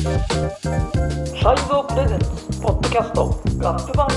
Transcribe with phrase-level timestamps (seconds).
[0.00, 0.08] サイ
[1.68, 2.26] ゾープレゼンツ
[2.62, 4.08] ポッドキャストラップバン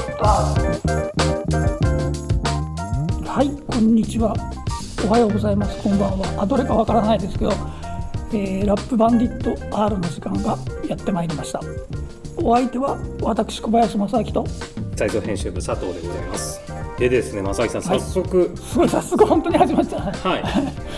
[3.22, 4.34] ドはいこんにちは。
[5.06, 5.84] おはようございます。
[5.84, 6.44] こんばんは。
[6.44, 7.52] あどれかわからないですけど、
[8.32, 10.58] えーラップバンディット R の時間が
[10.88, 11.60] やってまいりました。
[12.38, 14.46] お相手は私小林正明と
[14.96, 16.62] 斉藤編集部佐藤でございます。
[16.98, 18.00] でですね正木さんはい。
[18.00, 18.56] 早速。
[18.56, 20.44] すごい早速本当に始まっちゃうはい、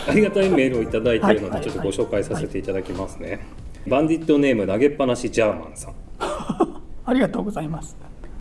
[0.09, 1.61] ありがたいメールをいただいているのはい。
[1.61, 3.39] でちょっとご紹介させていただきますね、
[3.87, 5.93] バンディットネーム投げっぱなしジャーマンさん。
[7.05, 7.95] ありがとうございます。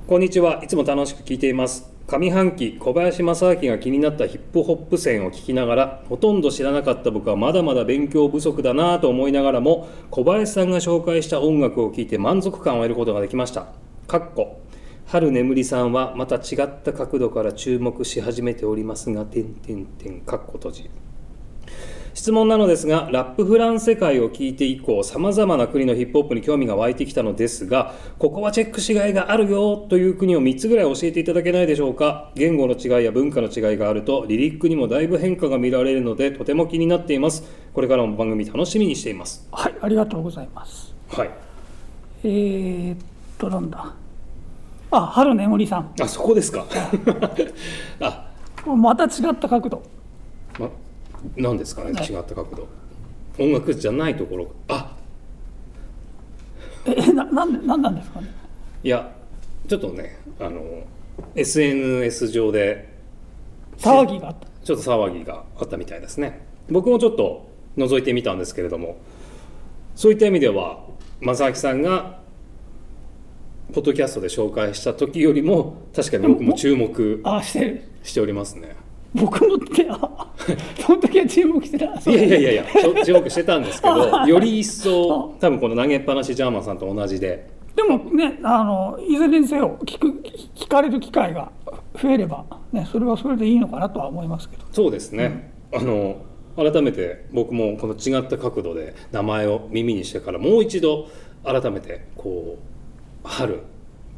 [0.06, 0.62] こんにちは。
[0.64, 1.92] いつも楽しく聞いています。
[2.06, 13.66] 上半期小林正明が気になったヒップホップ線を聞きながらほとんど知らなかった僕はまだまだ勉強不足だなぁと思いながらも小林さんが紹介した音楽を聴いて満足感を得ることができました。
[14.06, 14.60] かっこ。
[15.06, 20.90] 春眠りさんはまた違った角度から注目し始めておりますが点点点かっこ閉じ
[22.14, 32.30] 質問なのですがラップフラン世界を聞いて以降さまざまな国のヒップホップに興味が湧いてきたのですがここはチェックしがいがあるよという国を3つぐらい教えていただけないでしょうか？
[32.36, 37.42] 言語の違いや文化の違いがあるとリリックにもだいぶ変化が見られるのでとても気になっています。
[37.74, 39.48] これからも番組楽しみにしています。
[39.50, 40.94] はいありがとうございます。
[41.08, 41.30] はい。
[42.22, 42.98] えー、っ
[43.38, 43.92] となんだ？
[44.92, 45.92] あ春眠りさん。
[46.00, 46.64] あそこですか。
[48.00, 48.30] あ
[48.64, 49.82] また違った角度。
[50.60, 50.70] ま
[51.36, 52.06] 何ですかねはい。
[52.06, 52.68] 違った角度。
[53.38, 54.52] 音楽じゃないところ。
[54.68, 54.96] あ
[56.86, 58.28] えななんでなんなんですかね？
[58.82, 59.12] いや
[59.68, 60.82] ちょっとねあの
[61.34, 62.92] SNS 上で。
[63.78, 64.46] 騒ぎがあった。
[64.64, 66.46] ちょっと騒ぎがあったみたいですね。
[66.70, 68.96] 僕もちょっと覗いてみたんですけれども。
[69.94, 70.84] そういった意味では
[71.20, 72.18] 正明さんが
[73.72, 77.22] ポッドキャストで紹介した時よりも確かに僕も注目
[78.02, 78.76] しておりますね
[79.14, 80.32] 僕もってあ
[80.80, 81.84] その時は注目してた。
[81.84, 82.64] いやいやいやいや
[83.04, 87.48] 注目してたんですけど より一層多分この投げっぱなしジャーマンさんと同じで。
[87.76, 90.22] でもねあのいずれにせよ聞く
[90.54, 91.50] 聞かれる機会が
[92.00, 94.64] 増えれば、ね、それはそれでいいのかなとは思いますけど。
[94.70, 96.16] そうですね、あの
[96.56, 101.08] 改めて僕もこの違った角度で名前を耳にしてからもう一度
[101.44, 102.58] 改めてこ
[103.24, 103.60] う春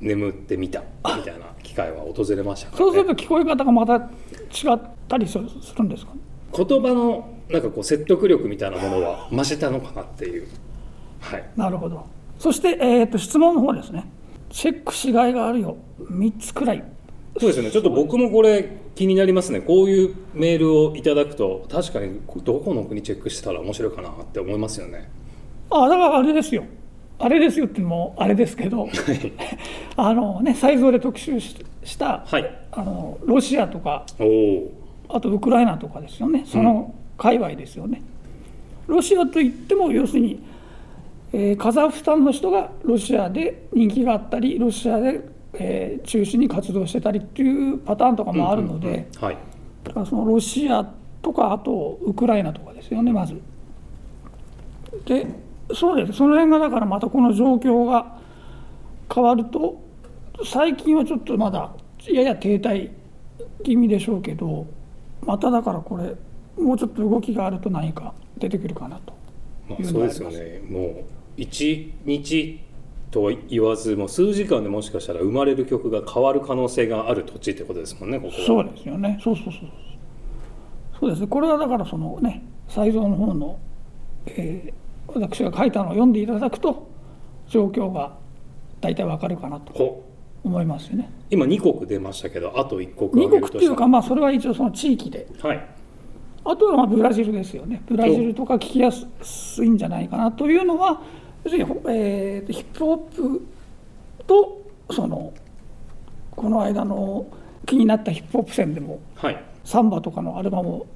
[0.01, 0.83] 眠ってみた
[1.17, 6.13] みたいな機会は訪れましたから、ね、そうすると聞こえ方がまた違ったりするんですか？
[6.13, 6.21] ね
[6.57, 10.49] 言葉のなんかこう説得力みたいなものは増したのかなっていう。
[11.21, 11.45] はい。
[11.57, 12.05] なるほど。
[12.39, 14.05] そして、えー、と質問の方ですね。
[14.51, 15.77] チェックしがいがあるよ。
[16.01, 16.85] 3つくらい。
[17.39, 17.71] そうですよね。
[17.71, 19.61] ちょっと僕もこれ気になりますね。
[19.61, 25.11] こういうメールをいただくと確かにどこの国チェックしてたら面白いかなって思いますよね。
[25.71, 26.65] あだからあれですよ
[27.19, 28.89] あれですよってもうあれですけど
[29.97, 32.59] あのねサイズで特集しした、はい。
[32.73, 34.05] あのロシアとか
[35.09, 36.45] あとウクライナとかですよね。
[36.45, 38.03] その界隈ですよね、
[38.87, 40.43] ロシアといっても要するに、
[41.33, 45.21] えーカザフスタンの人がロシアで人気があったりロシアで、
[45.55, 49.39] えー中心に活動してたりっていうパターンとかもあるので、はい。
[49.85, 50.85] だからそのロシア
[51.23, 53.41] とかあとウクライナとかですよねまず。
[55.07, 55.27] で
[55.75, 56.19] そうです。
[56.19, 58.19] その辺がだからまたこの状況が
[59.13, 59.81] 変わると
[60.45, 61.71] 最近はちょっとまだ
[62.09, 62.91] やや停滞
[63.65, 64.67] 気味でしょうけど
[65.25, 66.15] まただからこれ
[66.63, 69.15] もうちょっと動きがあると何か出てくるかなと
[69.69, 70.61] まあ、そうですよね。
[70.69, 71.05] も
[71.37, 72.61] う1日
[73.11, 78.47] とは言わずもう数時間でもしかしたら生まれる曲が変わる可能性がある土地ってことですもんねここは。
[78.47, 79.19] そうですよね。
[79.23, 79.53] そうそうそう
[81.01, 81.11] そう。
[81.11, 81.23] です。
[81.23, 83.59] ねこれはだからそのね才蔵の方の、
[84.27, 86.89] えー私が書いたのを読んでいただくと
[87.49, 88.17] 状況が
[88.81, 90.05] 大体わかるかなとほ
[90.45, 91.11] 思いますよね。
[91.31, 95.27] 今2国出ましたけどあと1国二挙げるとした国っていうからまあそれは一応その地域で。
[95.41, 95.69] はい。
[96.45, 97.83] あとはまあブラジルですよね。
[97.87, 101.03] ブラジルとか聞きやすいんじゃないかなというのは
[101.45, 103.47] 要するに、えーヒップホップ
[104.27, 105.33] とその
[106.31, 107.27] この間の
[107.65, 109.43] 気になったヒップホップ線でもはい。
[109.65, 110.87] サンバとかのアルバムを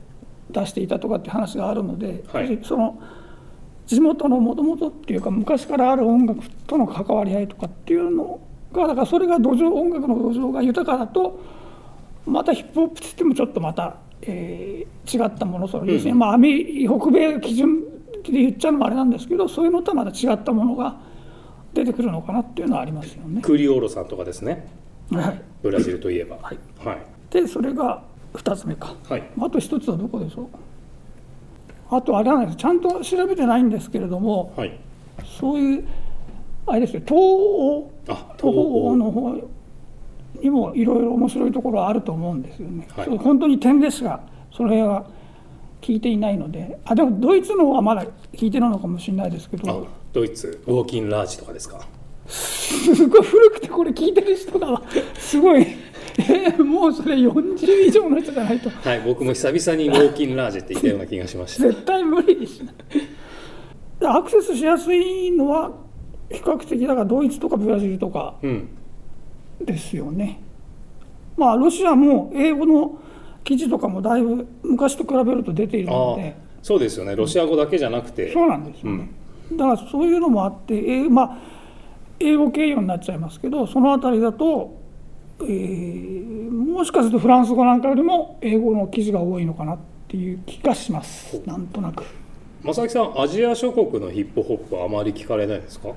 [0.51, 2.61] 出していたとかって話があるので、はい。
[2.63, 3.01] その
[3.91, 8.41] 地元のもともとっていうか昔からある音楽との関わり合いとかっていうの
[8.73, 11.41] がだからそれが土壌音楽の土壌が豊かだと
[12.25, 17.83] またヒップホップとしてもちょっとまた、えー違ったものその要するに、まあ、ア北米基準
[18.23, 21.01] で言っちゃうのもあれなんですけどそういうのとはまた違ったものが
[21.75, 23.41] 出てくるのかなっていうのはありますよね。
[23.43, 24.69] クリオーロさんとかですね。
[25.11, 26.37] はい、ブラジルといえば。
[26.43, 26.59] はい。
[26.85, 26.99] はい。
[27.31, 28.03] でそれが
[28.35, 28.95] 2つ目か。
[29.09, 29.23] はい。
[29.41, 30.47] あと一つはどこでしょう？
[31.91, 32.57] あとあれなんです。
[32.57, 34.79] ちゃんと調べてないんですけれどもはい。
[35.39, 35.89] そういう
[36.67, 39.35] あれですよ東欧あ東欧の方
[40.41, 43.19] にもいろいろ面白いところはあると思うんですよね、はい。
[43.19, 44.21] 本当に点ですが
[44.57, 45.05] その辺は
[45.81, 46.79] 聞いていないので。
[46.85, 48.05] あでもドイツのはまだ
[48.35, 51.81] 聞いてるのかもしれないですけあどドイツウォーキンラージとかですか？
[52.27, 54.81] すごい古くてこれ聞いてる人が
[55.19, 55.67] すごい、
[56.21, 58.71] え ーもうそれ40以上の人じゃないと。
[58.71, 61.65] はい僕も久々にウォーキンラージって言ったような気がしました。
[61.65, 62.73] 絶対無理ですね
[64.01, 65.73] でアクセスしやすいのは
[66.31, 68.69] 比較的だからドイツとかブラジルとかうん。
[69.65, 70.41] ですよね。
[71.37, 72.99] まあロシアも英語の
[73.45, 76.37] 記事とかもだいぶ昔と比べると出ているので。
[76.63, 77.17] そうですよね。
[77.17, 78.33] ロシア語だけじゃなくて。
[78.33, 79.11] そうなんですよね、
[79.53, 81.39] だからそういうのもあって、えーまあ、
[82.19, 84.80] 英語経由になっちゃいますけどそのあたりだと、
[85.43, 89.79] えーもしかするとフランス語なんかよりも英語の記事が多いのかなっ
[90.09, 91.43] ていう気がします。
[91.45, 92.05] なんとなく。
[92.63, 95.91] 正木さんアジア諸国のヒップホップはあまり聞かれないですか？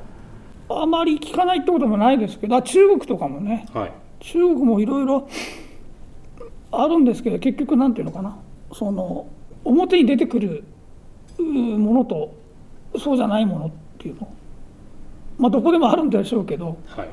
[0.69, 3.66] あまり聞かないってこともないですけどあ中国とかもね。
[3.74, 3.92] はい。
[4.19, 5.28] 中国もいろいろ
[6.72, 8.38] あるんですけど結局なんていうのかな。
[8.74, 9.28] その
[9.63, 10.63] 表に出てくる
[11.38, 12.34] ものと
[12.98, 14.28] そうじゃないものっていうの。
[15.38, 16.78] まあどこでもあるんでしょうけど。
[16.88, 17.07] はい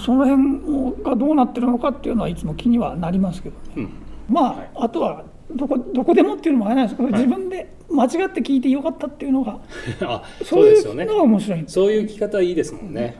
[0.00, 3.72] その辺がどうなってるのかっていうのはいつも気にはなりますけどね。
[3.76, 3.88] うん。
[4.28, 9.58] まああとはどこどこでもっていうのもあれなんですけど、自分で間違って聞いてよかったっていうのが
[10.02, 11.04] あそそううですよね。
[11.04, 11.58] いうのが面白い。
[11.60, 13.16] んですそういう聞き方いいですもんね。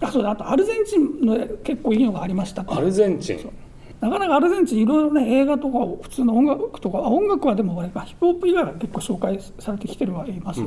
[0.00, 0.30] あそうだ。
[0.30, 2.64] あとアルゼンチンの結構いいのがありました。
[2.66, 3.38] アルゼンチン。
[4.00, 10.60] なかなかアルゼンチンいろいろね映画とか普通の音楽とかあ音楽はでもあれかヒップホップ以外は結構紹介されてきてるはいます、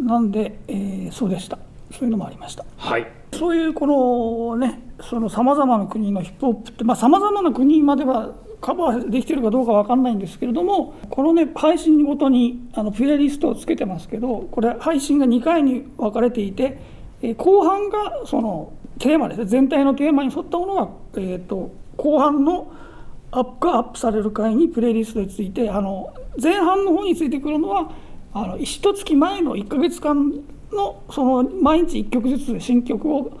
[0.00, 1.58] なんで、えーそうでした。
[1.92, 2.64] そういうのもありました。
[2.76, 16.78] はいそういうこのねそのさまざまな国のヒップホップってさまざ、まな国まではカバーできてるかどうかわかんないんですけれどもこのね配信ごとにあのプレイリストをつけてますけどこれ配信が2回に分かれていて、
[17.22, 19.46] え後半がそのテーマですね。
[19.46, 22.72] 全体のテーマに沿ったものが、えー、と後半の
[23.32, 27.90] アップがアップされる回にプレイリストについてあの前半の方についてくるのは
[28.34, 30.32] あの一月前の1ヶ月間
[30.72, 33.32] のその毎日1曲ずつ新曲を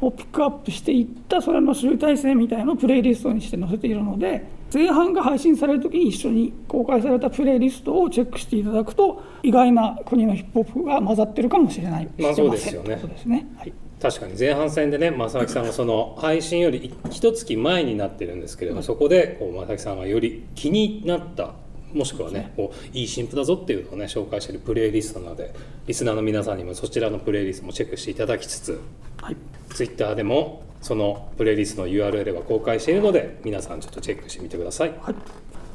[0.00, 12.08] をピックアップしていったそれの集大成みたいなのをプレイリストにして載せているので前半が配信される時に一緒に公開されたプレイリストをチェックしていただくと意外な国のヒップホップが混ざってるかもしれない。
[12.18, 12.98] まあそうですよね。
[13.00, 13.72] そうですね、はい、
[14.02, 21.52] 確かに前半戦でね正木さんがその配信より一月前になってるんですけれどもそこでこう正木さんがより気になった
[21.94, 25.54] もしくはねこういい新譜だぞっていうのをね紹介しているプレイリストなので
[25.86, 28.80] リスナーの皆さんにもそちらのプレイリストもチェックしていただきつつ
[29.24, 29.36] はい、
[29.70, 34.94] ツイッターでもそのプレイリストの URL は公開しているので皆さんちょっとチェックしてみてください。
[35.00, 35.14] はい、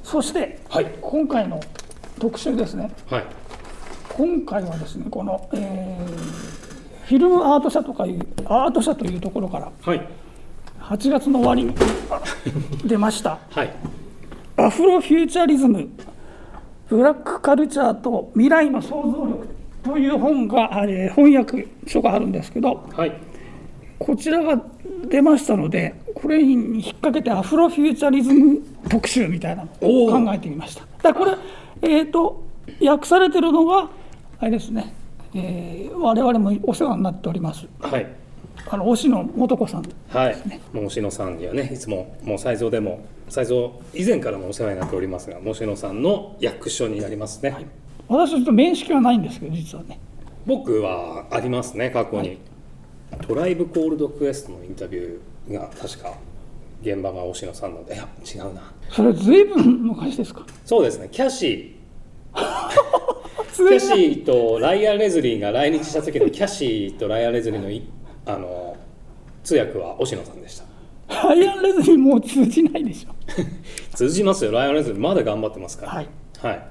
[0.04, 0.86] そして、はい。
[1.02, 1.60] 今回の
[2.20, 2.92] 特集ですね。
[3.10, 3.26] はい。
[4.10, 6.60] 今回はですねこの、えー
[7.10, 10.08] フィルムアート社とかいうアート社というところからはい。
[10.80, 11.74] 8月の終わりに
[12.12, 12.22] あ
[12.86, 13.40] 出ました。
[13.50, 13.74] はい
[14.60, 15.90] アフロフューチャリズム
[16.90, 19.48] ブラックカルチャーと未来の想像力
[19.84, 23.14] という本があれ翻訳書があるんですけどはい。
[23.98, 24.62] こちらが
[25.08, 29.70] 出ましたのでこれに引っ掛けてアフロフューチャリズム特集みたいなの
[30.06, 30.86] を考えてみました。
[31.04, 31.34] だこれ、
[31.82, 32.44] えー、と
[32.82, 33.90] 訳されてるのが
[34.40, 34.94] あれですね、
[35.34, 37.68] えー我々もお世話になっております。
[37.82, 38.08] はい
[38.68, 40.38] あの押野素子さんはい、
[40.74, 47.56] もう押野さんにはねいつももう才蔵でも才蔵以前からもお世話になっておりますが押野さんの役所になりますね、
[48.08, 50.00] 私ちょっと面識はないんですけど実はね。
[50.46, 52.40] 僕はありますね過去に、
[53.22, 56.14] トライブコールドクエストのインタビューが確か
[56.82, 58.72] 現場が押野さんのでいや違うな。
[58.90, 60.46] それずいぶん昔ですか？
[60.66, 61.10] そうですね。
[61.12, 62.40] キャシー。
[63.60, 67.84] キャシーとライアン・レズリーが来日した時のキャシーとライアン・レズリーのい
[68.30, 68.78] あの
[69.44, 70.66] 通訳は押野さんでした。
[71.28, 73.16] ライアン・レズリーもう通じないでしょ。
[73.96, 74.52] 通じますよ。
[74.52, 75.92] ライアン・レズリーまだ頑張ってますから。
[75.94, 76.08] はい。
[76.42, 76.62] はい。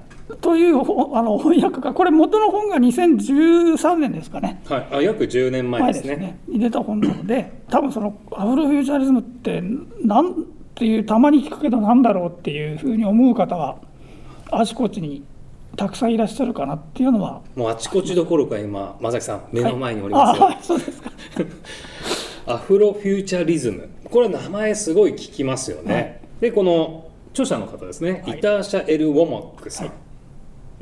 [0.41, 4.61] というほあの翻訳がこれ元の本が2013年ですかね。
[4.69, 6.07] はい、あ約10年前前でね。
[6.07, 6.39] ですすね。
[6.47, 9.61] に出た本なので多分そのアフロフューチャリズムって
[10.03, 13.77] なんていうたまに聞くけどなんだろうっていうふうに思う方は
[14.51, 15.23] あちこちに
[15.79, 17.41] たくさんいらっしゃるかなっていうのは。
[17.55, 21.11] もうあちこちどころか今正木さん目の前におりますよ、ああそうですか。
[22.53, 23.87] アフロフューチャリズム。
[24.11, 26.19] これ名前すごい聞きますよね、はい。
[26.41, 28.39] でこの著者の方ですね、はい。
[28.39, 29.95] イターシャ・エル・ウォマックさん、はい。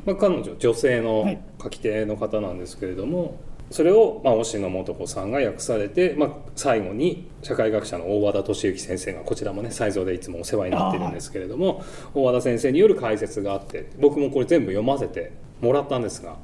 [0.04, 1.38] まあ、彼女女性のはい。
[1.62, 3.36] 書き手の方なんですけれども、
[3.70, 11.84] それを、まあ、押野素子さんが訳されて、まあ、最後に社会学者の大和田敏之先生がこちらもね才蔵でいつもお世話になっているんですけれども、
[12.14, 16.36] 大和田先生による解説があって僕もこれ全部読ませてもらったんですが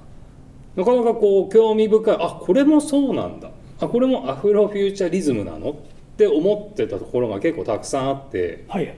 [0.77, 3.51] なかなかこう興味深いあこれもそうなんだ。
[3.81, 5.71] あこれもアフロフューチャリズムなの？
[5.71, 5.75] っ
[6.17, 8.97] て思ってたところが結構たくさんあってはい。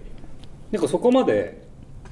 [0.71, 1.66] なんかそこまで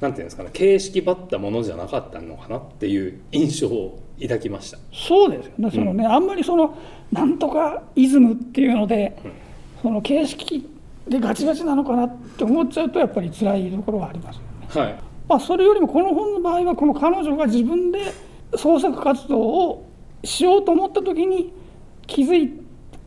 [0.05, 4.79] なんていうんですかね形式ばったものじゃなかったのかなっていう印象を抱きました。
[4.93, 6.77] そうですよね、そのね、あんまりその
[7.11, 9.17] なんとかイズムっていうので、
[9.81, 10.69] その形式
[11.09, 14.43] でガチガチなのかなって思っちゃうと、やっぱり辛いところはありますよ
[14.83, 14.89] ね。
[14.89, 14.95] はい。
[15.27, 18.13] まあ、それよりもこの本の場合は、この彼女が自分で
[18.57, 19.87] 創作活動を
[20.23, 21.53] しようと思った時に
[22.07, 22.49] 気づい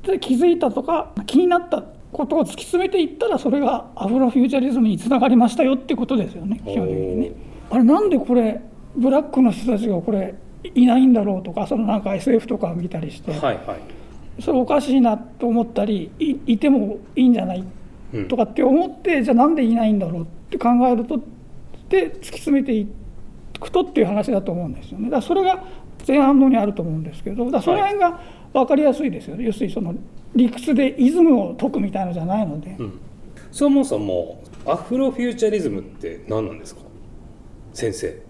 [0.01, 7.31] て気づいたとか気になったことを突き詰めていったらそれがアフロフューチャリズムにつながりましたよってことですよね基本的にね。
[7.69, 8.61] あれなんでこれ
[8.95, 10.35] ブラックの人たちがこれ
[10.73, 17.63] いないんだろうとかそのなんか SF とか見たりしてはいはいそれおかしいなと思ったりいいてもいいんじゃない
[18.13, 21.19] うんとかって思ってじゃあなんでいないんだろうって考えると
[21.89, 22.87] で突き詰めてい
[23.59, 25.05] くとっていう話だと思うんですよね。
[25.05, 25.63] だからそれが
[26.07, 28.19] 前半のにあると思うんですけどだからその辺が
[28.53, 29.93] 分かりやすいですよね、要するにその
[30.35, 32.99] 理屈でイズムを解くみたいのじゃないので、うん。
[33.51, 36.81] そもそもアフロフューチャリズムって何なんですか？
[37.73, 38.21] 先生。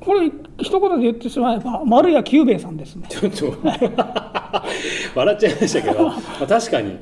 [0.00, 3.06] これ一言で言ってしまえば丸谷久兵衛さんですね。
[3.08, 3.56] ちょっと。
[5.14, 6.96] 笑っちゃいましたけど、 まあ、確かに。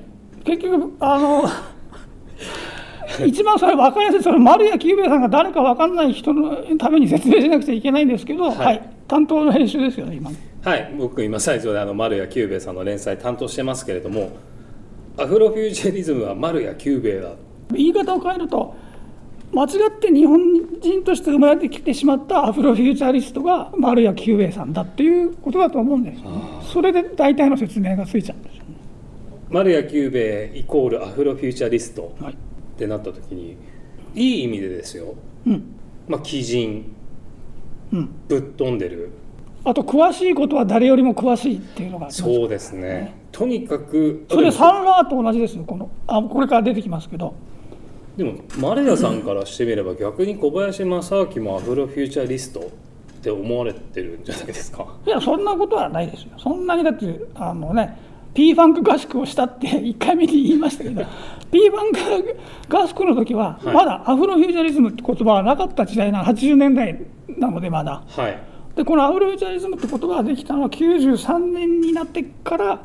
[0.44, 1.44] 結局あの
[3.26, 8.56] 一番それ分かりやすいそれ丸谷久兵衛さんが誰か分かんない人のために説明しなくちゃいけないんですけど、はい。
[8.56, 10.30] はい担当の編集ですよね今。
[10.30, 14.30] ねはい僕今最初であの丸谷久兵衛さんの連載担当してますけれども
[15.18, 17.32] アフロフューチャリズムは丸谷久兵衛だ
[17.72, 18.74] 言い方を変えると
[19.52, 20.40] 間違って日本
[20.80, 28.76] 人として生まれてきてしまったアフロフューチャリストが丸谷久兵衛さんだっていうことだと思うんですそれで大体の説明がついちゃうんですよね、
[29.50, 33.56] 丸谷久兵衛イコールアフロフューチャリストはいってなった時に
[34.14, 34.40] い。
[34.40, 35.14] い意味でですよ。
[35.46, 35.62] うん。
[36.08, 36.70] まあ鬼人。
[36.70, 36.84] うん、
[38.28, 39.10] ぶっ飛んでる。
[39.64, 42.10] あと詳しいことは誰よりも詳しいっていうのが。
[42.10, 43.14] そうですね。
[43.32, 45.64] とにかくそれサンラーと同じですよ。
[45.64, 47.34] このあこれから出てきますけど。
[48.16, 52.64] でも丸谷さんからしてみれば逆に小林正明もアフロフューチャリストっ
[53.22, 54.86] て思われてるんじゃないですか。
[55.06, 56.28] いやそんなことはないですよ。
[56.38, 57.96] そんなにだってあのね
[58.34, 61.02] P ファンク合宿をしたって 1回目に言いましたけど
[61.50, 62.24] P ファン
[62.68, 63.74] ク合宿の時ははい。
[63.74, 67.00] まだアフロフューチャリズムって言葉はなかった時代な80年代
[67.38, 68.02] なのでまだ。
[68.06, 68.38] はい。
[68.76, 72.82] でこのアフロフューチャリズムって言葉ができたのは93年になってから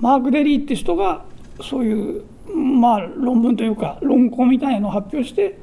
[0.00, 1.24] マーク・デリーって人が
[1.60, 2.24] そういう
[2.54, 5.58] まあ論文というか論考みたいのを発表して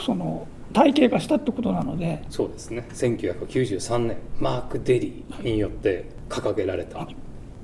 [0.00, 2.24] その体系化したってことなので。
[2.30, 2.86] そうですね。
[2.92, 6.98] 1993年マーク・デリーによって掲げられた。
[7.00, 7.12] だか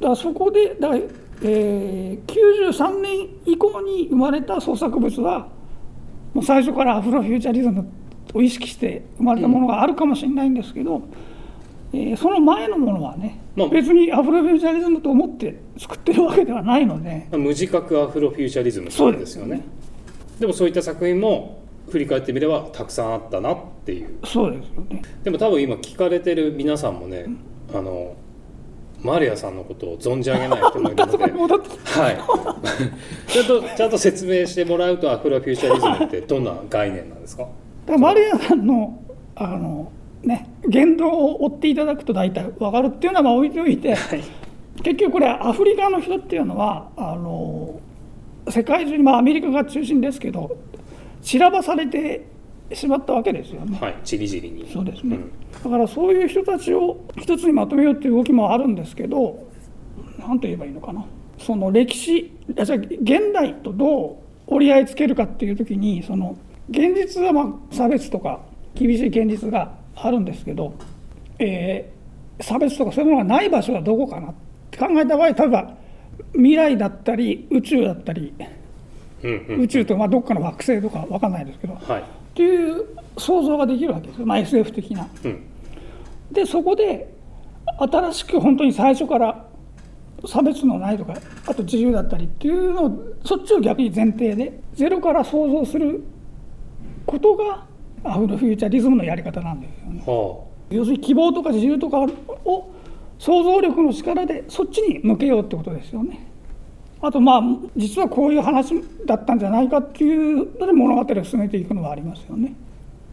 [0.00, 1.00] らそこでだから、
[1.42, 5.49] えー93年以降に生まれた創作物は
[6.35, 7.88] もう最初からアフロフューチャリズム
[8.35, 11.03] を意識して生まれたものがあるかもしれないんですけど、
[11.93, 19.63] えーその前のものはね、まあ別にアフロフューチャリズムと思って作ってるわけではないので無自覚アフロフューチャリズムなんですよね。
[20.39, 23.57] でもそういった作品も振り返ってみればたくさんあったなっ
[23.87, 24.19] ていう。
[24.27, 25.03] そうですよね。
[25.25, 27.25] でも多分今聞かれてる皆さんもね
[27.75, 28.15] あの
[29.03, 31.13] マリアさんのことを存じ上げない人もいるので。
[31.25, 32.19] はい。
[33.33, 37.45] ちゃんとちゃんと説明してもらうとアフロフューチャリズムってどんな概念なんですか？
[37.45, 37.49] だ
[37.88, 39.02] からマリアさんの
[39.35, 39.90] あの、
[40.23, 43.78] ね、言動を追っていただくと大体分かるっていうのはまあ置いておい。
[43.78, 43.97] て、
[44.83, 47.80] 結局これアフリカの人っていうのはあの
[48.49, 50.57] 世界中に、まあ、アメリカが中心ですけど
[51.23, 52.26] 散らばされて
[52.73, 53.78] しまったわけですよね。
[53.80, 54.71] はいちりぢりに。
[54.71, 55.30] そうですね、ん。
[55.64, 59.49] だからそういう人たちを一つにまとめようっていう動きもあるんですけど
[60.18, 61.04] 何と言えばいいのかな。
[61.38, 64.18] その歴史現代とど
[64.49, 66.37] う折り合いつけるかっていう時にその
[66.71, 68.41] 現実はまあ差別とか
[68.75, 70.75] 厳しい現実があるんですけど、
[71.39, 71.99] えー
[72.41, 74.35] 差別とかそういうものがない場所はどこかなっ
[74.71, 75.75] て考えた場合例えば
[76.33, 78.33] 未来だったり宇宙だったり
[79.23, 82.01] うんうん宇宙とまあどっかの惑星とか分かんないですけど、はい。
[82.01, 82.85] っていう
[83.17, 85.09] 想像ができるわけですよ、まあ、SF 的な。
[85.25, 85.45] うん。
[86.31, 87.13] でそこで
[87.79, 89.45] 新しく本当に最初から
[90.25, 91.15] 差別のないとか
[91.47, 96.05] あと自由だったりっていうのをそっちを逆に前提でゼロから想像する
[97.09, 97.65] ことが
[98.05, 100.03] アフロフューチャリズムのやり方なんですよね。
[100.07, 102.00] は要するに希望とか自由とか
[102.45, 102.71] を
[103.19, 106.27] 想像力の力でそっちに向けようってことですよね。
[107.00, 107.43] あとまあ
[107.77, 108.75] 実はこういう話
[109.07, 112.55] だったんじゃないかっていうので物語を進めていくのはありますよね。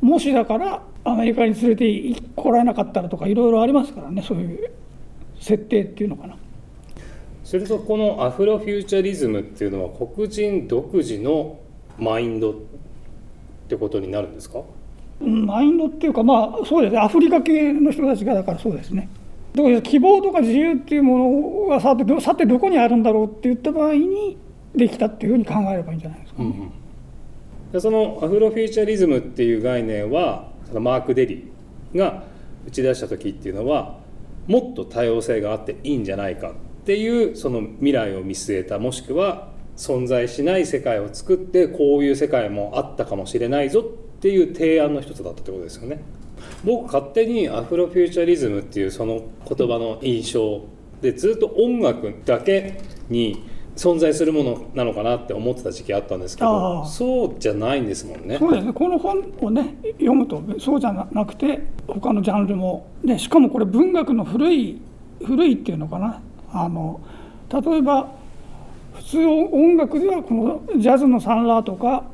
[0.02, 4.72] もしだからアメリカに連れてこられなかったらとかいろいろありますからねそういう
[5.40, 6.34] 設定っていうのかな。
[6.34, 6.38] あ
[7.44, 11.60] それとこのアフロフューチャリズムっていうのは黒人独自の
[11.98, 12.56] マインド
[13.66, 14.62] ってことになるんですか？
[15.22, 19.10] うんマインドっていうかまあそうですねアフリカ系の人たちがだからそうですね。
[19.54, 24.38] だから希望とか自由っていうものがさてどさてどこにあるんだろうって言った場合に
[24.76, 26.72] できたっていうふうに考えればいいんじゃないですかね。
[27.72, 32.24] でそのアフロフューチャリズムっていう概念はそのマーク・デリーが
[32.68, 33.98] 打ち出した時っていうのは
[34.48, 36.54] もっと多様性があっていいんじゃないかっ
[36.86, 46.02] ていうその未来を見据えたもしくは存在しない世界を作ってこういう世界もあったかもしれないぞっていう提案の一つだったってことですよね。
[46.64, 50.62] 僕勝手にアフロフューチャリズムっていうその言葉の印象
[51.02, 52.80] でずっと音楽だけ
[53.10, 53.44] に
[53.76, 58.38] 存在するものなのかなって思ってた時期あったんですけあどあそうじゃないんですもんね。
[58.38, 64.82] そうですねこの本をね読むとそうじゃなくて他のジャンルも、ね、しかもこれ文学の古い
[65.24, 67.02] 古いっていうのかなあの
[67.50, 68.16] 例えば
[68.96, 72.06] 普通音楽ではこのジャズのサンラーとか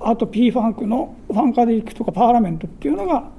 [0.00, 3.30] あと P ファンクのファンカディックとかパーラメントっていうのが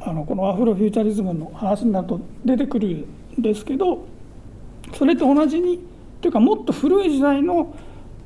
[0.00, 2.88] あのこのアフロフューチャリズムの話になると出てくる
[3.38, 4.06] んですけど
[4.96, 5.80] それと同じに
[6.20, 7.74] というかもっと古い時代の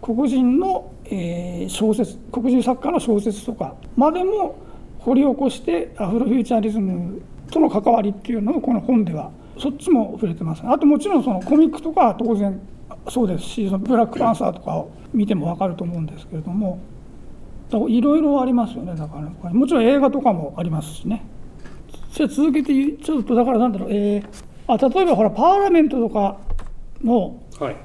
[0.02, 4.56] 黒人の、えー小説黒人作家の小説とかまでも
[5.00, 7.20] 掘り起こしてアフロフューチャリズム
[7.50, 10.62] との関わりっていうのをこの本ではそっちも触れてます。
[10.64, 12.61] あともちろんそのコミックとか当然
[13.10, 16.78] そうですしそのブラックパンサーとかを見ても分かると思うんですけれども
[17.88, 21.24] いろいろありますよねだからもちろん映画とかもありますしね。
[22.12, 22.72] じゃあ続けて
[23.02, 24.24] ちょっとだからなんだろう、えー
[24.70, 26.36] あ例えばほらパーラメントとか
[27.02, 27.76] のはい。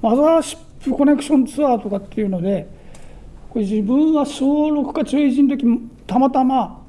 [0.00, 2.66] マザーシップコネクションツアーとかっていうので
[3.50, 5.66] これ自分は小6か中1の時
[6.06, 6.82] たまたま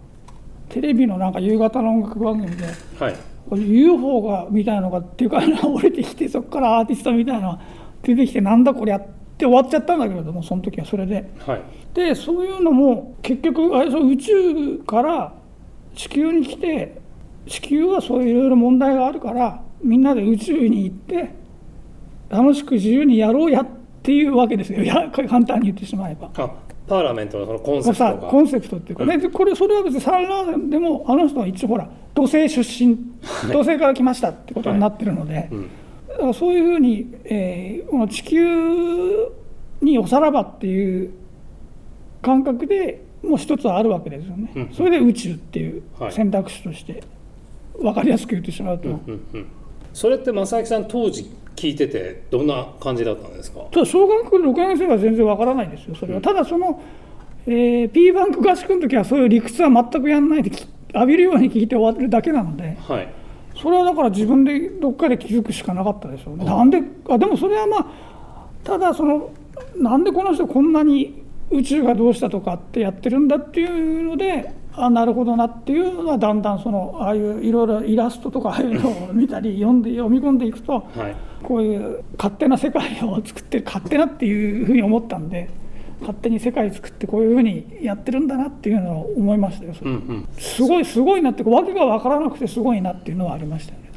[0.69, 2.65] テレビのなんか夕方の音楽番組で
[2.99, 3.15] はい
[3.57, 7.59] UFO がみたいなのがっていうか 降りてきてそこからアーティストみたいなのが
[8.01, 9.01] 出てきてなんだこりゃっ
[9.37, 11.29] て終わっちゃったんだけれどもその時はそれで。
[11.45, 11.61] はい
[11.93, 15.33] でそういうのも結局あれ宇宙から
[15.95, 16.97] 地球に来て
[17.45, 21.35] 地球はそういういろいろ問題があるからみんなで宇宙に行って
[22.29, 23.67] 楽しく自由にやろうやっ
[24.01, 26.31] ていうわけですよいや簡単に言ってしまえば。
[26.85, 32.97] あパーラメントのそのコンセプトコンセプトっていうかね、でこれそれは別にサンラーでもあの人は一応ほら土星出身。
[33.51, 35.69] 土星から来ましたってことになってるので、うん。
[36.09, 38.37] だからそういうふうに、えーこの地球
[39.81, 41.11] におさらばっていう
[42.21, 44.73] 感覚でもう一つはあるわけですよね、うん。
[44.73, 46.11] それで宇宙っていうはい。
[46.11, 47.03] 選択肢として
[47.79, 48.95] 分かりやすく言ってしまうと、うん
[49.33, 49.45] うん。
[49.93, 53.61] それって正明さん当時聞いててどんな感じだったんですか？
[53.71, 56.81] ただ小学6年生は全然分からないですよそれは、ただその、
[57.47, 63.07] えー、P バンク合宿の時はそういう理屈は全くやらないでき浴びるように聞いて終わるだけなのではい。
[63.55, 66.45] それはだから自分でどっかで気づくしかなかったでしょうね。
[66.45, 67.85] なんであでもそれはまあ
[68.63, 69.29] ただその
[69.77, 80.83] なんでこの人こんなに宇宙がどうしたとかってやってるんだっていうのであなるほどなっていうのはだんだんそのああいういろいろイラストとかああいうのを見たり 読んで読み込んでいくとはい
[81.43, 85.49] こういう勝手な世界を作ってる勝手なっていうふうに思ったんで
[85.99, 89.73] 勝手に世界作ってこういうふうにやってるんだなっていうのを思いましたよ。
[89.81, 93.89] うんうんすごいすごいなってわけが分からなくてすごいなっていうのはありましたよね。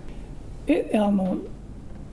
[0.66, 1.36] えあの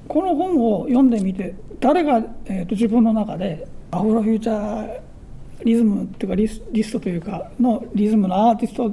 [0.08, 5.00] この本を読んでみて誰が、えー、と自分の中でアフロフューチャー
[5.64, 8.92] リズムっていうかリスリストというかのリズムのアーティスト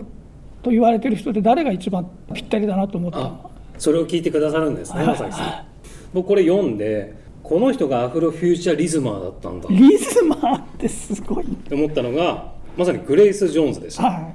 [0.63, 3.33] と言われてる人で誰が一番ぴったりだなと思った
[3.79, 5.17] それを聞いてくださるんですねはい。
[5.17, 5.67] さん。
[6.13, 9.67] 僕これ読んでこの人がアフロフューチャリズマーだったんだ。
[9.67, 11.47] っリズマーってすごい。
[11.47, 14.33] て思ったのがまさにグレイス・ジョーンズでしたは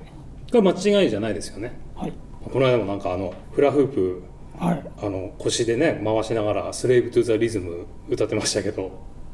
[0.52, 1.80] これ間違いじゃないですよね。
[1.98, 2.14] いはい。
[2.44, 4.24] この間もなんかあのフラフープ
[4.60, 4.84] はい。
[5.02, 8.92] あの腰でね回しながら「Slave to the Rhythm」歌ってましたけど。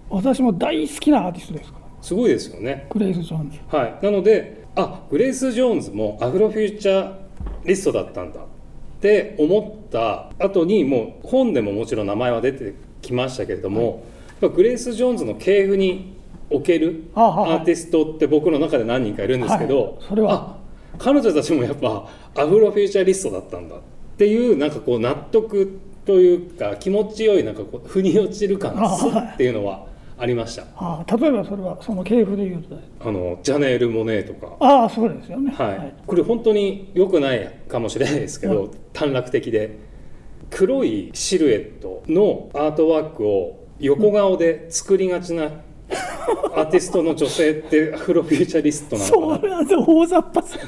[0.10, 1.81] 私も大好きなアーティストですから。
[2.02, 2.88] すごいですよね。
[2.90, 3.60] グレイス・ジョーンズ。
[3.76, 4.00] はい。
[4.02, 7.14] なのであグレイス・ジョーンズもアフロフューチャー
[7.66, 8.40] リストだったんだ。
[8.40, 8.44] っ
[9.02, 14.04] て思った後にもう本でももちろん名前は出てきましたけれども、
[14.42, 16.16] やっぱグレイス・ジョーンズの系譜に
[16.50, 19.94] おけるアーティストって僕の中で何人かいるんですけど、はい。
[20.10, 20.34] それは。
[20.58, 20.62] あ
[20.98, 23.78] 彼女たちもやっぱアフロフューチャーリストだったんだ。
[23.78, 23.80] っ
[24.18, 29.86] ていうなんかこう納得というか気持ちよいなんかこう腑に落ちる感っていうのは
[30.22, 30.64] ありました。
[30.76, 32.78] ああ例えばそれはその系譜で言うと。
[33.00, 34.56] あのジャネール・モネーとか。
[34.60, 35.52] ああそうですよね。
[35.52, 38.70] はい、これ本当に良くないかもしれないですけど、はい。
[38.94, 39.92] 短絡的で。
[40.52, 49.40] 黒いシルエットのアートワークを横顔で作りがちなアーティストの女性ってアフロフューチャリストなのかな。
[49.40, 49.86] そうなんですよ。
[49.88, 50.60] 大雑把さ。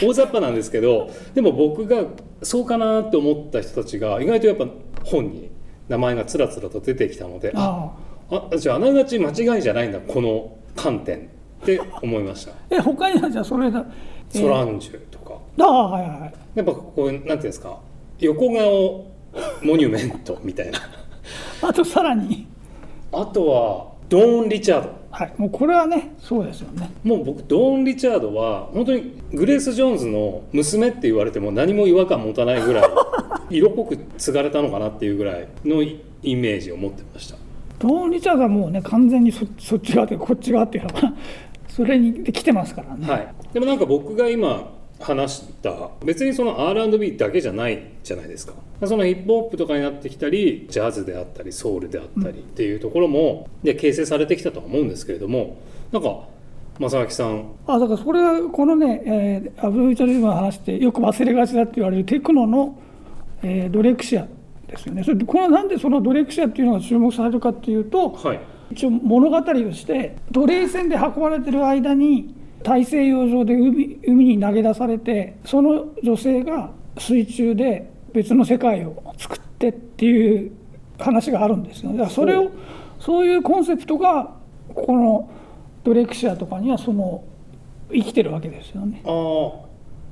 [0.00, 2.04] 大雑把なんですけどでも僕が
[2.42, 4.68] そうかなって思った人たちが意外とやっぱ
[5.04, 5.50] 本に
[5.88, 11.18] 名前がつらつらと出てきたのであああじゃああながち間違いじゃないんだこの観点
[11.62, 13.84] って思いましたあ え他にはじゃあそれだ。
[14.34, 15.34] えーソランジュとか。
[15.60, 16.32] ああはいはいはい。
[16.56, 17.78] やっぱこうなんていうんですか
[18.18, 19.06] 横顔
[19.62, 20.78] モニュメントみたいな
[21.62, 22.46] あとさらに
[23.12, 32.84] あとはドーン・リチャードはい、もうこれはねそうですよねもう僕ドーン・リチャードは本当にグレース・ジョーンズの娘って言われても何も違和感持たないぐらい
[33.48, 37.35] 色濃く継がれたのかなっていうぐらいのイメージを持ってました
[37.78, 41.14] ドーン・リチャードはもうね完全にそそっち側というかこっち側っていうのかな。
[41.68, 48.54] それに来てますからね、はい、でもなんか僕が今話した別にその R&B だけじゃないじゃないですか。
[48.84, 55.56] そのヒップホップとかになってきたりジャズであったりソウルであったりっていうところもで形成されてきたとは思うんですけれども
[55.92, 56.20] なんか
[56.78, 57.44] 正明さん。
[57.66, 62.78] あだからそれはこのね、えーアフロフューチャリズムの話ってよく忘れがちだって言われるテクノの、
[63.42, 64.26] えードレクシア
[64.68, 65.02] ですよね。
[65.02, 68.40] それでこのなんでそのドレクシアっていうのが注目されるかっていうとはい。
[68.70, 80.52] 一応物語として奴隷船で運ばれてる間に大西洋上で海海に投げ出されてその女性が水中で別の世界を作ってっていう
[80.98, 81.98] 話があるんですよね。
[81.98, 82.50] だからそれを
[82.98, 84.34] そういうコンセプトが
[84.74, 85.30] この
[85.84, 87.22] ドレクシアとかにはその
[87.92, 89.00] 生きてるわけですよね。
[89.04, 89.65] ああ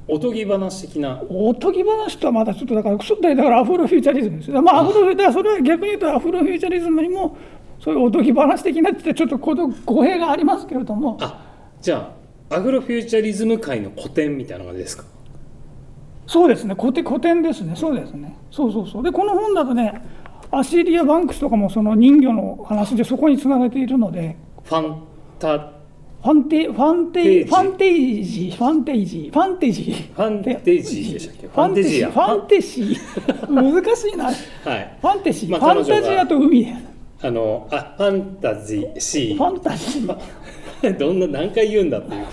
[0.07, 1.23] おとぎ話的な。
[1.31, 4.61] おとぎ話とはまたちょっとだからそだからアフロフューチャリズムですよ。
[4.61, 7.37] まあアフロフュだからそれは逆に言うとアフロフューチャリズムにも
[7.81, 11.17] そういうおとぎ話的なって言ってちょっと語弊がありますけれども。
[11.21, 11.43] あ
[11.81, 12.15] じゃ
[12.51, 15.05] あアフロフューチャリズム界の古典みたいな感じですか？
[16.27, 16.75] そうですね。
[16.79, 17.75] 古典古典ですね。
[17.75, 18.37] そうですね。
[18.51, 19.03] そうそうそう。
[19.03, 20.03] でこの本だとね
[20.51, 24.37] アジーリア・バンクスとかもその人魚の話でそこにつなげているので。
[24.63, 25.03] ファン
[25.39, 25.73] タ
[26.25, 27.45] ファンテファンテテージ。
[27.45, 31.47] ファンテージファンテージファンテージファンテージーでしたっけ？
[31.49, 34.25] ファンテジアファンテシー難しいな。
[34.25, 34.99] はい。
[35.03, 36.75] ファンテシー、まあファンタジアと海
[37.21, 40.19] あのあファンタジーシファンタジー。
[40.81, 42.25] ー どんな何回言うんだっていう。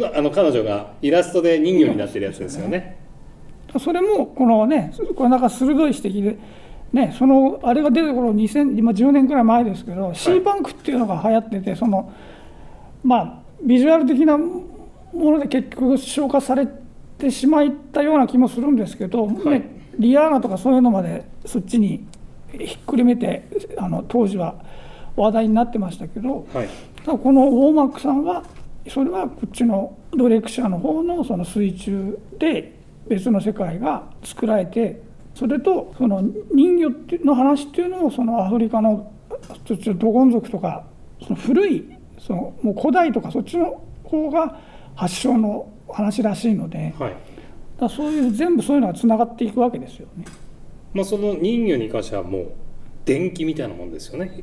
[0.00, 2.96] のあの彼女がイラストで人魚になってるやつですよね。
[3.78, 6.36] それもこのねこれなんか鋭い指摘で、
[6.92, 12.10] ね、そのあれが出た頃2000今10年くらい前ですけど、シーバンクっていうのが流行っててその
[13.02, 14.64] まあビジュアル的なも
[15.12, 16.66] ので結局消化され
[17.18, 22.06] てしまったような気もするんですけど、はいね、リアーナとかそういうのまでそっちに
[22.52, 24.54] ひっくるめてあの当時は
[25.16, 26.46] 話題になってましたけど。
[26.52, 26.68] はい
[27.16, 28.44] このウォーマックさんは
[28.88, 32.74] それはこっちのドレクシアの方のその水中で
[33.08, 35.00] 別の世界が作られて
[35.34, 39.12] それとその人魚っていうの話っていうのもそのアフリカの
[39.66, 40.84] そっちのドゴン族とか
[41.22, 44.58] その古いそのもう古代とかそっちの方が
[44.94, 47.16] 発祥の話らしいのではい。
[47.80, 50.24] らそういう全部そういうのがつながっていくわけですよね。
[50.92, 52.50] まあその人魚に関してはもう
[53.04, 54.42] 電気みたいなもんですよね。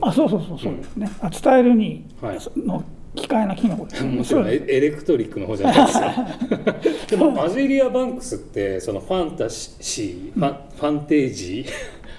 [0.00, 2.38] あそうそうそうそうですね、あ伝えるにはい。
[2.56, 2.82] の
[3.14, 4.16] 機械な機能ですよね。
[4.16, 7.16] もちろんエエレクトリックの方じゃないですよ。
[7.18, 11.64] でもアジェリア・バンクスってそのファンタシーファンファンテージ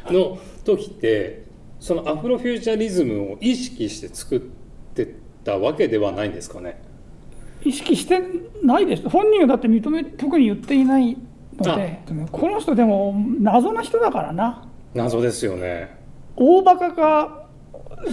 [0.07, 1.43] ーの時って
[1.79, 4.64] そのアフロフューチャリズムを意識して作って
[5.45, 6.81] たわけではないんですかね。
[7.63, 8.21] 意識して
[8.63, 9.07] ないです。
[9.07, 11.17] 本人はだって認め特に言っていない
[11.57, 14.67] のでこの人でも謎な人だからな。
[14.93, 15.95] 謎ですよね。
[16.35, 17.45] 大バカか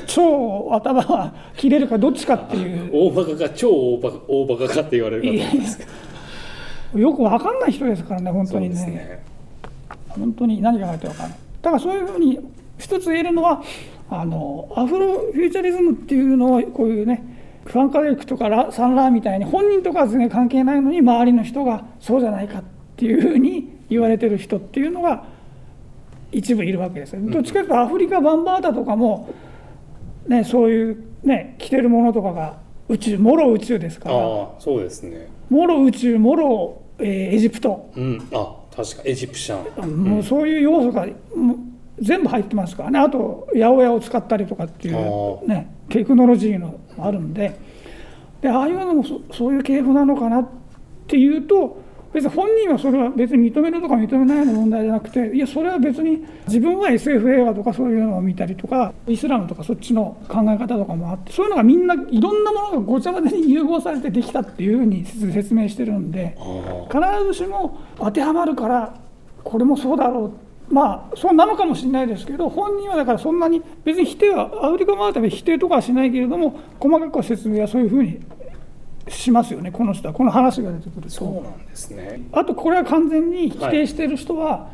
[0.06, 2.90] 超頭が切れるかどっちかっていう。
[2.92, 5.84] 大バカか超大バカ大バカかって言われるかと思うんですけ
[6.94, 8.86] どよく分かんない人ですからね本当にね。
[8.86, 9.24] ね。
[10.08, 11.38] 本当に何が書いて分かんない。
[11.62, 12.38] だからそういうふうに
[12.78, 13.62] 一つ言えるのは
[14.20, 17.25] あのアフロフューチャリズムっていうのはこういうね
[17.64, 22.62] ファンカレックとかラサンラーみたいに本人とかは全然関係ないのに周りの人がそうじゃないかっ
[22.96, 25.25] ていうふうに言われてる人っていうのが
[26.33, 29.33] 一部いるわけですよどっちかというとアフリカ・バンバータとかも、
[30.27, 34.14] ね、そういうね着てるものとかが宇宙もろ宇宙ですから。
[34.59, 35.29] そうですね。
[35.48, 37.90] もろ宇宙もろ、えーエジプト。
[37.96, 38.29] うん。
[38.33, 40.05] あ確かエジプシャン。
[40.05, 41.07] もうそういう要素が
[42.00, 42.98] 全部入ってますからね。
[42.98, 45.46] あと八百屋を使ったりとかっていあう、ー。
[45.46, 47.57] ね、テクノロジーのもあるんで。
[48.40, 50.48] でああいうのもそそういう系譜なのかなっ
[51.07, 51.81] ていうと
[52.12, 66.37] 別に本人はそれは別に認めるとか認めないの問題じゃなくていやそれは別に自分は SF 映画とかそういうのを見たりとかイスラムとかそっちの考え方とかもあってそういうのがみんないろんなものがごちゃ混ぜに融合されてできたっていうふうに説明してるんで。
[66.40, 68.92] あ必ずしも当てはまるから
[69.44, 70.33] これもそうだろう
[70.72, 78.18] まあそうなのかもしれないですけど本人はだからそんなに別に否定はアフリカマータは否定とかはしないけれども細かくは説明はそういうふうに
[79.08, 81.11] しますよねこの人はこの話が出てくると。
[81.11, 82.22] そうなんですね。
[82.32, 84.70] あとこれは完全に否定している人は、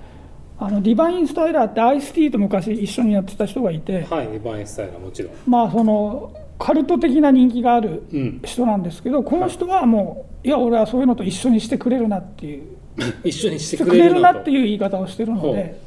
[0.59, 5.33] あのディバイン・スタイラーってアイスティーと昔一緒にやってた人がいてはいリバインスタイルはもちろん。
[5.47, 8.41] まあそのカルト的な人気があるうん。
[8.45, 12.79] 人なんですけどこの人はもういや俺はそういうのと一緒にしてくれるなっていう。
[13.25, 15.81] 一緒にしてくれるなっていう言い方をしてるので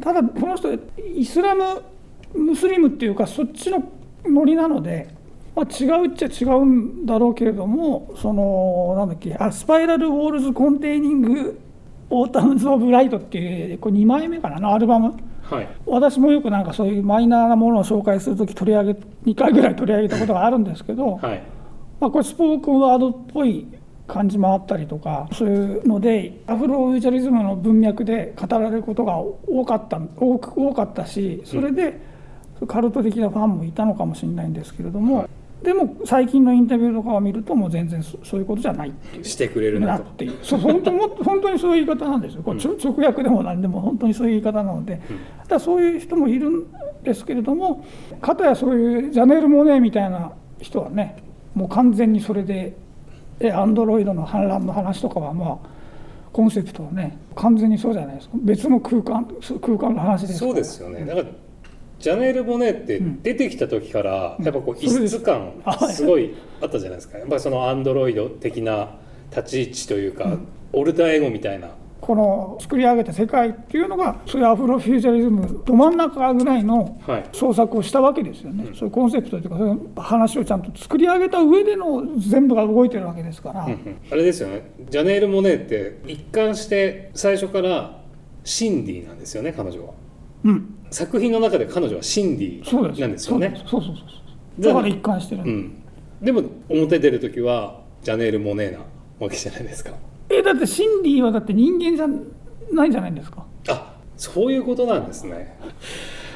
[0.00, 0.68] ただこの人
[1.14, 1.82] イスラム
[2.34, 3.82] ムスリムっていうかそっちの
[4.26, 5.08] ノリなので、
[5.54, 11.60] まあ、違うっちゃ違うんだろうけれどもそのなんだっけあ Spiral Walls Containing
[12.10, 15.14] Autumns of Light っていうこれ2枚目かなのアルバム。
[15.42, 15.68] はい。
[15.86, 18.90] 私もよくなんかそういうマイナーなものを紹介するとき取り上げ
[19.26, 21.42] 2回ぐらい取り上げたことがあるんですけど、はい。
[22.00, 23.66] まあ、これスポークンワードっぽい
[24.06, 32.00] 感じもあったりとかそういうのでアフロフューチャリズムの文脈で語られることが多かった多く多かったしそれで
[32.66, 35.28] カルト的なファンもいたのかもしれないんですけれども、
[35.62, 39.24] でも最近のインタビューとかを見るともう全然そそういうことじゃないっていう。
[39.24, 40.38] してくれるなっていう。
[40.42, 46.64] そう本当にも 本当にそういう言い方なんですよ、これちょ直訳でも何でも本当にそういう言い方なので、だからそういう人もいるん
[47.02, 47.84] ですけれども、
[48.20, 51.16] かたやそういうジャネル・モネーみたいな人はね、
[51.54, 52.76] もう完全にそれで、
[53.52, 55.58] アンドロイドの反乱の話とかは、まあ、
[56.32, 59.26] コンセプトはね、完全にそうじゃないですか、別の空間
[59.60, 61.04] 空間の話ですそうですよね。
[61.04, 61.30] なんか
[61.98, 65.52] ジャネール・ボネって出てきた時からやっぱこう異質感
[65.90, 67.18] すごいあったじゃないですか。
[67.18, 68.96] やっぱりそのアンドロイド的な
[69.30, 70.36] 立ち位置というか、
[70.72, 71.70] オルターエゴみたいな
[72.06, 77.24] この作り上げた世界っていうのが、そういうアフロフューチャリズムど真ん中ぐらいのはい。
[77.32, 83.96] 創作をしたわけですよね、そういうコンセプトというか、そういう話をちゃんと作り上げた上での全部が動いてるわけですから、うんうん。
[84.08, 84.70] あれですよね。
[84.88, 87.98] ジャネール・モネって一貫して最初から
[88.44, 89.92] シンディなんですよね彼女は。
[90.44, 93.52] うん、作品の中で彼女はシンディなんですよね。
[93.66, 95.82] そうそうそうそうだから一貫してる、うん。
[96.22, 98.78] でも表出る時はジャネール・モネな
[99.18, 99.90] わけじゃないですか
[100.28, 102.06] えだってシンディはだって人間じゃ
[102.72, 103.44] ないんじゃないんですか？
[103.68, 105.58] あそういうことなんですね。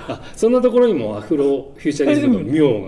[0.08, 2.82] あそんなところにもアフロフューチャリズムの妙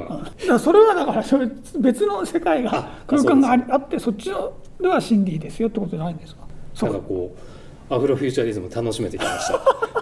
[0.49, 0.59] が。
[0.59, 6.43] それはだからそれ別の世界があ空間があありあってそっちのではシンディですよってことじゃないんですか？
[6.75, 7.37] そなんかうこ
[7.91, 10.02] うアフロフューチャリズム楽しめてきました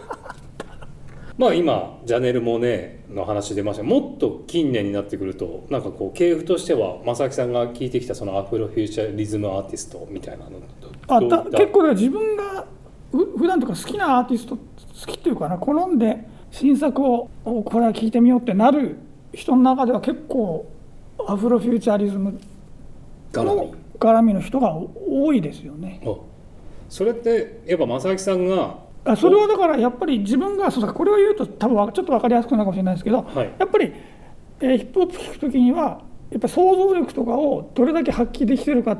[1.40, 3.82] まあ今ジャネル・モネの話出ました。
[3.82, 10.60] もっと近年になってくるとなんかこう系譜としては正木さんが聞いてきたそのアフロフューチャリズムアーティストみたいなの
[11.08, 12.66] あたどういった結構自分が
[13.10, 14.62] ふ普段とか好きなアーティスト好
[15.06, 16.18] きっていうかな好んで
[16.50, 18.98] 新作をおこれは聴いてみようってなる
[19.32, 20.70] 人の中では結構
[21.26, 22.38] アフロフューチャリズム
[23.32, 23.46] 絡み？
[23.46, 26.02] の絡みの人が多いですよね。
[26.04, 26.16] あ
[26.90, 33.52] それってやっぱ正木さんがあそれはだからやっぱり自分がそうだこれを言うと多分わちょっと分かりやすくなるかもしれないですけど、はい。
[33.58, 33.92] やっぱり、
[34.60, 38.98] えーヒップホップ聴く時にはやっぱ想像力とかをどれだけ発揮できてるかっ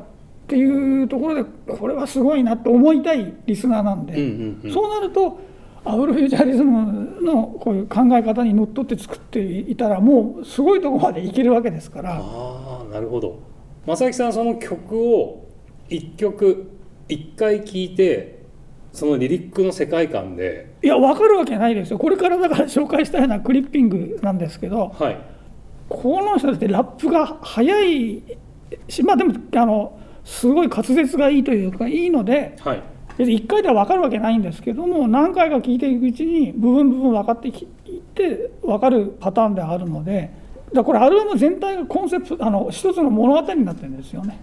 [0.49, 4.73] ていうところでこれはすごいなと思いたいリスナーなんで、うんうんうん。
[4.73, 5.39] そうなると
[5.85, 12.19] アフロフューチャリズムのこういう考え方にのっとって作っていたらもうすごいところまでいけるわけですから。
[12.21, 13.39] ああなるほど。
[13.87, 15.47] 正木さんその曲を
[15.89, 16.71] 一曲
[17.09, 18.39] 一回聴いて
[18.92, 21.98] そのリリックの世界観でいや分かるわけないですよ。
[21.98, 25.18] これからだから紹介したようなクリッピングなんですけどはい。
[25.88, 28.22] この人だってラップが速い
[28.88, 32.83] しまあでもあのすごい滑舌がいいというかいいのではい。
[33.18, 40.31] 別に1回では分かるわけないんですけども何回か聞いていくうちに部分部分分かってきいって分かるパターンであるので
[40.72, 44.40] だからこれアルバム全体がコンセプトあの一つの物語になってるんですよね。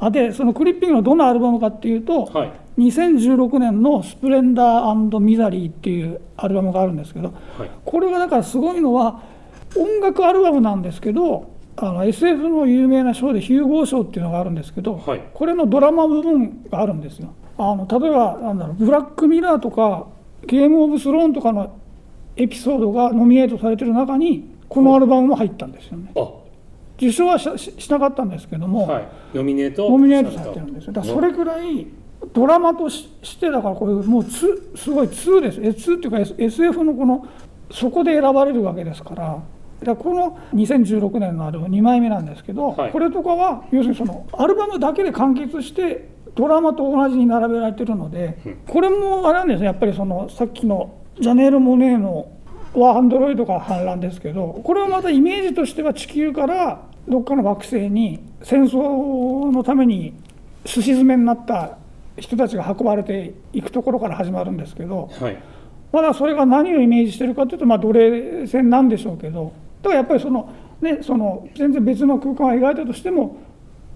[0.00, 9.20] あでそのクリッピングのどのアルバムかっていうと、はい2016年の「スプレンダーミザリー」っていうアルバムがあるんですけどはいこれがだからすごいのは
[9.76, 17.30] 音楽アルバムなんですけどあの SF の有名な賞でヒューゴー賞っていうのがあるんですけど、はいこれのドラマ部分があるんですよ。
[17.56, 20.06] あの例えばなんだろうブラックミラーとか
[20.46, 21.72] ゲーム・オブ・スローンとかの
[22.36, 26.12] エピソードがノミネートされてる中にこのアルバムも入ったんですよね。
[26.98, 30.92] あ受賞はしししなかったんですけども、はいノミネートノミネートされてるんですよ。
[30.92, 31.86] だそれぐらい
[32.32, 35.60] ドラマとししてだからこれもうつすごい2です。
[35.62, 37.26] え2っていうか S- SF のこの
[37.70, 39.38] そこで選ばれるわけですから。
[39.80, 52.28] だこの2016年のアルバム2枚目なんですけど、はいこれとかは要するにそのアルバムだけで完結してドラマと同じに並べられてるので、これもあれなんですねやっぱりそのさっきのジャネール・モネーの
[52.74, 60.12] はアンドロイドが反乱ですけどこれはまたイメージとしては地球からどっかの惑星に戦争のために
[60.66, 61.78] すし詰めになった
[62.18, 65.42] 人たちが運ばれていくところから始まるんですけどはい。
[65.90, 73.36] まだそれが何をイメージしてるかというとまあ奴隷戦なんでしょうけどだからやっぱりそのねその全然別の空間を描いたとしても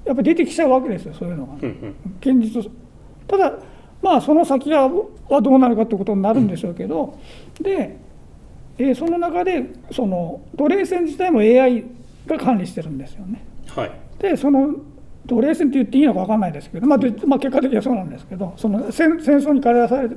[0.04, 1.54] やっぱり出てきちゃうわけですよそういうのが。
[1.54, 1.94] うんうん。
[2.20, 2.70] 現実。
[3.28, 3.52] ただ
[4.00, 4.90] まあその先は
[5.28, 7.18] はどうなるかということになるんでしょうけど、
[7.60, 7.96] で、
[8.78, 11.84] えーその中でその奴隷戦自体も AI
[12.26, 13.44] が管理してるんですよね。
[13.68, 13.90] はい。
[14.18, 14.74] でその
[15.26, 20.16] 奴隷戦って言っていいのか分かんないですけど、まあでまあ、結果的にはそうなんですけどその戦戦争に駆り出されて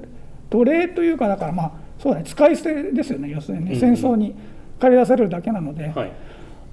[0.50, 4.36] 奴隷というかだからまあそうだね使い捨てですよね要するにね、うん戦争に
[4.80, 6.12] 借り出されるだけなので,、はい。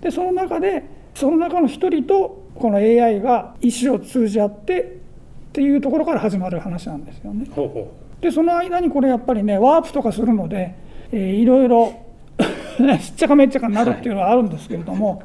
[0.00, 4.86] でその中でその中の一人とこの AI が意思を通じ合ってっ
[5.52, 7.46] ていうところから始まる話なんですよね。
[7.50, 10.74] ほうほでその間にこれやっぱりねワープとかするので、
[11.12, 12.01] えーいろいろ
[13.00, 15.22] しっちゃかめっちゃかになるっていうのはあるんですけれども、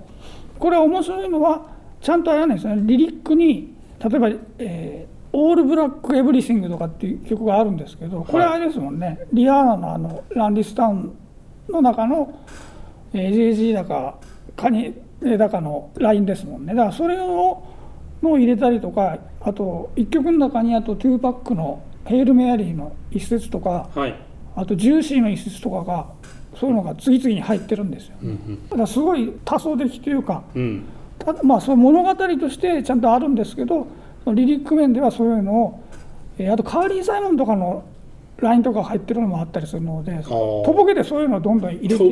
[0.60, 1.62] これ面白いのは
[2.01, 11.12] ちゃんとあれなんですよねリリックに例えば、えー All Black Everything」とかっていう曲があるんですけどこれあれですもんね、リアーナのあの Run This Town
[11.69, 12.34] の中の、
[13.13, 14.15] えー JG だか
[14.56, 16.73] カニエだかのラインですもんね。
[16.73, 17.63] だからそれを
[18.23, 24.15] のを入れたりとかあと1曲の中にあと2パックの「Hail Mary」の一節とかうはい。
[24.56, 26.08] あと Juicy の一節とかが
[26.59, 28.15] そういうのが次々に入ってるんですよ。
[28.23, 30.43] うんだからすごい多層的というか
[31.19, 33.87] ただまあその物語としてちゃんとあるんですけど
[34.27, 35.83] リリック面ではそういうのを、
[36.37, 37.83] えーあとカーリー・サイモンとかの
[38.37, 40.23] ラインとか入ってるのもあったりするのでー。
[40.23, 42.03] とぼけてそういうのをどんどん入れて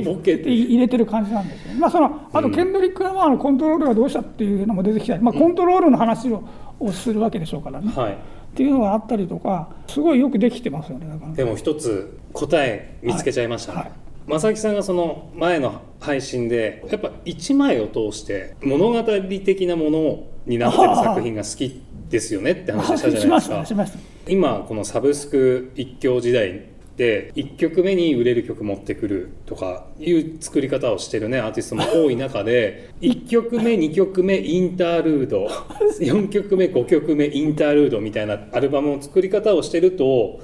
[0.51, 1.73] 入れてる感じなんですよ。
[1.73, 1.79] ね。
[1.79, 6.43] まあ、そのあとケンドリック・ラマーのコントロールがどうしたっていうのも出てきたり、まあ、コントロールの話を
[6.79, 7.91] をするわけでしょうからね。
[7.95, 8.13] はい。
[8.13, 8.17] っ
[8.55, 11.33] ていうのがあったりとかすごいよくできてますよねだから。
[11.33, 13.89] でも一つ答え見つけちゃいましたね、はい。
[13.89, 23.99] はい正木さんがその前の配信でやっぱ一枚を通して物語的なものになってる作品が好きですよねって話をしたじゃないですか。
[24.27, 26.65] 今このサブスク一強時代
[26.97, 35.45] で1曲目に売れる曲持ってくるとかいう作り方をしてるねアーティストも多い中で 1曲目2曲目インタールード
[35.99, 40.39] 4曲目5曲目インタールードみたいなアルバムの作り方をしてると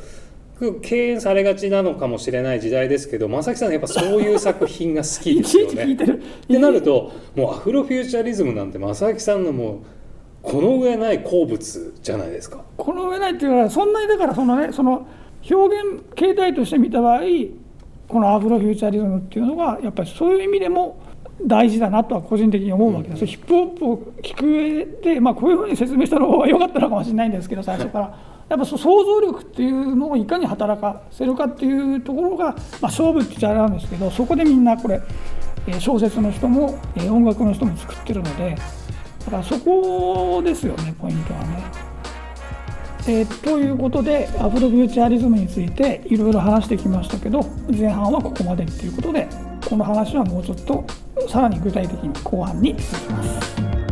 [0.81, 5.95] 敬遠されがちなのかもしれない時代ですけど正木さんやっぱそういう作品が好きいですよちいち聞いね。
[5.95, 6.21] てる。
[6.21, 9.77] ってなるともうアフロフューチャリズムなんて正木さんのもう
[10.43, 12.63] この上ない好物じゃないですか。
[12.77, 15.07] この上ないっていうのはそんなにだからそのねその
[15.49, 17.21] 表現形態として見た場合
[18.07, 21.01] このアフロフューチャリズムっていうのはやっぱりそういう意味でも
[21.45, 35.01] 大事だなとは個人的に思うわけです、ヒップホップを聞く上で、まあ、こういうふうに説明したのが良かったのかもしれないんですけど最初からやっぱ想像力っていうのをいかに働かせるかっていうところが、まあ、勝負って言っちゃあれなんですけどそこでみんなこれ、
[35.79, 38.57] 小説の人も、音楽の人も作ってるので
[39.23, 41.63] だからそこですよねポイントはね。
[43.07, 47.41] えーということでアフロフューチャリズムについていろいろ話してきましたけど
[47.75, 49.27] 前半はここまでっていうことで
[49.67, 50.85] この話はもうちょっと
[51.27, 53.90] さらに具体的に後半に進みます。